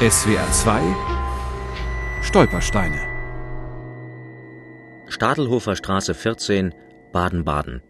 [0.00, 3.00] SWR 2 Stolpersteine.
[5.08, 6.72] Stadelhofer Straße 14,
[7.12, 7.82] Baden-Baden.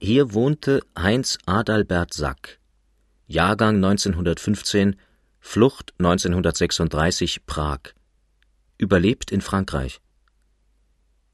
[0.00, 2.60] Hier wohnte Heinz Adalbert Sack,
[3.26, 4.96] Jahrgang 1915,
[5.38, 7.92] Flucht 1936 Prag,
[8.78, 10.00] überlebt in Frankreich.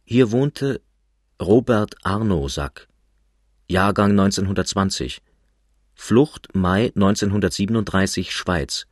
[0.02, 0.80] Hier wohnte
[1.40, 2.88] Robert Arno Sack,
[3.68, 5.22] Jahrgang 1920,
[6.00, 8.86] Flucht Mai 1937 Schweiz,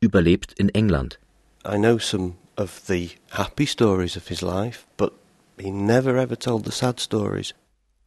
[0.00, 1.18] überlebt in England.
[1.64, 5.12] I know some of the happy stories of his life, but
[5.58, 7.54] he never ever told the sad stories.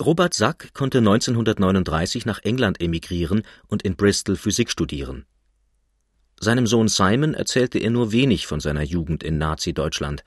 [0.02, 5.26] Robert Sack konnte 1939 nach England emigrieren und in Bristol Physik studieren.
[6.40, 10.24] Seinem Sohn Simon erzählte er nur wenig von seiner Jugend in Nazi-Deutschland.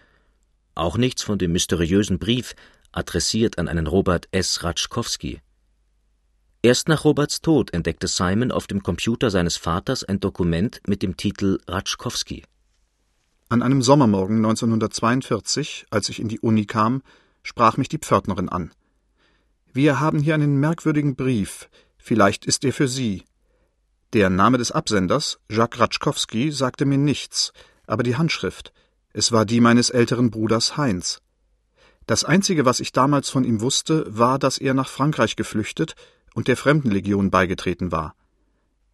[0.75, 2.55] Auch nichts von dem mysteriösen Brief,
[2.93, 4.65] adressiert an einen Robert S.
[4.65, 5.41] Ratschkowski.
[6.63, 11.17] Erst nach Roberts Tod entdeckte Simon auf dem Computer seines Vaters ein Dokument mit dem
[11.17, 12.45] Titel Ratschkowski.
[13.49, 17.03] An einem Sommermorgen 1942, als ich in die Uni kam,
[17.43, 18.73] sprach mich die Pförtnerin an.
[19.73, 21.69] Wir haben hier einen merkwürdigen Brief.
[21.99, 23.23] Vielleicht ist er für Sie.
[24.13, 27.53] Der Name des Absenders, Jacques Ratschkowski, sagte mir nichts,
[27.87, 28.73] aber die Handschrift.
[29.13, 31.21] Es war die meines älteren Bruders Heinz.
[32.07, 35.95] Das Einzige, was ich damals von ihm wusste, war, dass er nach Frankreich geflüchtet
[36.37, 38.15] und der Fremdenlegion beigetreten war.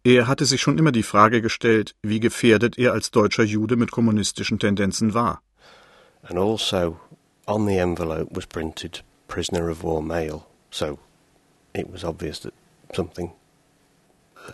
[0.05, 3.91] Er hatte sich schon immer die Frage gestellt, wie gefährdet er als deutscher Jude mit
[3.91, 5.41] kommunistischen Tendenzen war.
[6.23, 6.97] And also
[7.45, 10.97] on the envelope was printed prisoner of war male, so
[11.73, 12.53] it was obvious that
[12.93, 13.33] something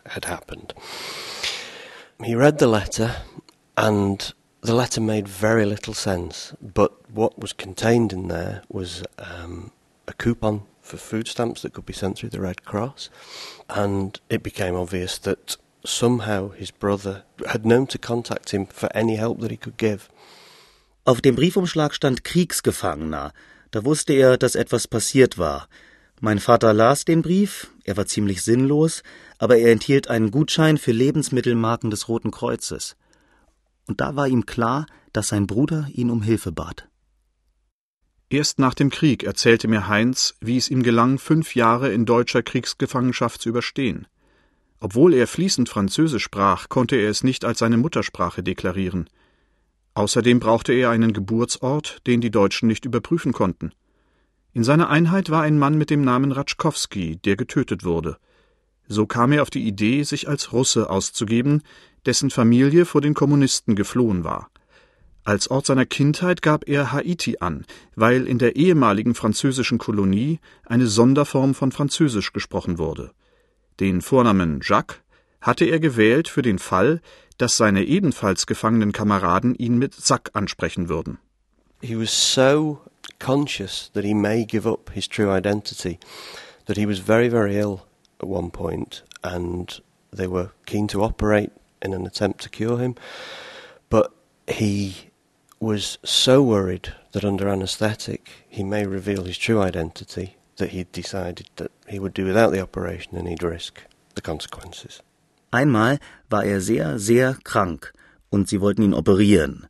[0.08, 0.74] had happened.
[2.24, 3.16] He read the letter
[3.76, 9.72] and the letter made very little sense, but what was contained in there was um,
[10.10, 13.10] a coupon for food stamps that could be sent through the Red Cross,
[13.70, 19.16] and it became obvious that somehow his brother had known to contact him for any
[19.16, 20.10] help that he could give.
[21.06, 23.32] Auf dem Briefumschlag stand Kriegsgefangener.
[23.72, 25.68] Da wusste er, dass etwas passiert war.
[26.22, 29.04] Mein Vater las den Brief, er war ziemlich sinnlos,
[29.38, 32.98] aber er enthielt einen Gutschein für Lebensmittelmarken des Roten Kreuzes.
[33.88, 36.90] Und da war ihm klar, dass sein Bruder ihn um Hilfe bat.
[38.32, 42.44] Erst nach dem Krieg erzählte mir Heinz, wie es ihm gelang, fünf Jahre in deutscher
[42.44, 44.06] Kriegsgefangenschaft zu überstehen.
[44.80, 49.10] Obwohl er fließend Französisch sprach, konnte er es nicht als seine Muttersprache deklarieren.
[49.96, 53.72] Außerdem brauchte er einen Geburtsort, den die Deutschen nicht überprüfen konnten.
[54.54, 58.18] In seiner Einheit war ein Mann mit dem Namen Ratschkowski, der getötet wurde.
[58.88, 61.64] So kam er auf die Idee, sich als Russe auszugeben,
[62.06, 64.50] dessen Familie vor den Kommunisten geflohen war.
[65.24, 67.66] Als Ort seiner Kindheit gab er Haiti an,
[67.96, 73.12] weil in der ehemaligen französischen Kolonie eine Sonderform von Französisch gesprochen wurde.
[73.80, 75.02] Den Vornamen Jacques
[75.42, 77.02] hatte er gewählt für den Fall,
[77.38, 81.20] dass seine ebenfalls gefangenen Kameraden ihn mit Sack ansprechen würden.
[81.82, 82.82] He was so
[83.20, 85.98] conscious that he may give up his true identity
[86.66, 87.82] that he was very, very ill
[88.22, 89.82] at one point and
[90.16, 92.96] they were keen to operate in an attempt to cure him.
[93.90, 94.12] But
[94.48, 95.09] he
[95.60, 101.48] was so worried that under anaesthetic he may reveal his true identity that he decided
[101.56, 103.84] that he would do without the operation and he'd risk
[104.16, 105.02] the consequences.
[105.52, 105.98] Einmal
[106.30, 107.94] war er sehr, sehr krank
[108.30, 109.68] und sie wollten ihn operieren.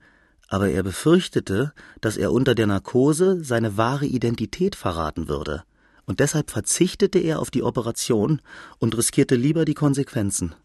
[0.49, 5.63] Aber er befürchtete, dass er unter der Narkose seine wahre Identität verraten würde.
[6.05, 8.41] Und deshalb verzichtete er auf die Operation
[8.79, 10.55] und riskierte lieber die Konsequenzen.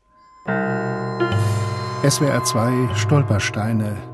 [2.03, 4.13] SWR 2 Stolpersteine